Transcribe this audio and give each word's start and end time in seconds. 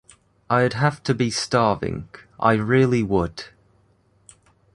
I'd 0.49 0.73
have 0.73 1.03
to 1.03 1.13
be 1.13 1.29
starving, 1.29 2.09
I 2.39 2.53
really 2.53 3.03
would. 3.03 3.43